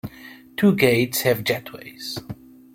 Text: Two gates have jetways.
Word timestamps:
Two 0.57 0.75
gates 0.75 1.21
have 1.21 1.43
jetways. 1.43 2.17